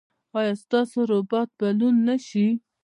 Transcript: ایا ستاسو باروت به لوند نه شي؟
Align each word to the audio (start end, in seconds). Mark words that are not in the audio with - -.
ایا 0.37 0.53
ستاسو 0.63 0.99
باروت 1.29 1.49
به 1.59 1.67
لوند 1.77 1.99
نه 2.07 2.15
شي؟ 2.27 2.45